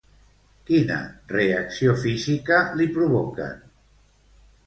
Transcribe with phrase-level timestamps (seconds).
[0.69, 0.95] Quina
[1.33, 3.63] reacció física li provoquen?